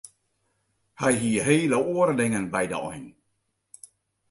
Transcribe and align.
Hy 0.99 1.11
hie 1.21 1.43
hele 1.47 1.77
oare 1.93 2.13
dingen 2.21 2.45
by 2.53 2.65
de 2.71 2.79
ein. 2.91 3.05